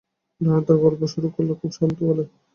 রানু 0.41 0.61
তার 0.67 0.77
গল্প 0.83 1.01
শুরু 1.13 1.27
করল 1.35 1.49
খুব 1.59 1.71
শান্ত 1.77 1.97
গলায়। 2.07 2.29